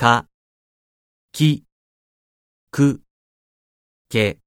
[0.00, 0.30] か、
[1.30, 1.66] き、
[2.70, 3.02] く、
[4.08, 4.39] け、